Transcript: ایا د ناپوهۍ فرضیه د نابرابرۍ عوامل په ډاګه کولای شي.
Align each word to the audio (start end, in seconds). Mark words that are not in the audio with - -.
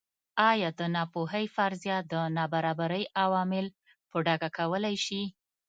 ایا 0.49 0.69
د 0.79 0.81
ناپوهۍ 0.95 1.45
فرضیه 1.55 1.97
د 2.11 2.13
نابرابرۍ 2.37 3.03
عوامل 3.23 3.65
په 4.09 4.17
ډاګه 4.25 4.49
کولای 4.57 4.95
شي. 5.05 5.21